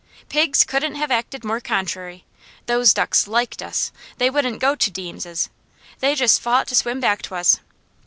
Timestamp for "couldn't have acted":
0.63-1.43